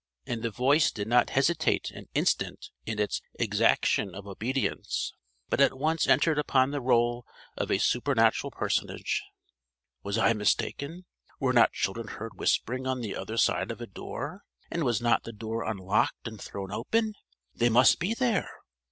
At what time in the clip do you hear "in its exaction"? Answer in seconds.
2.87-4.15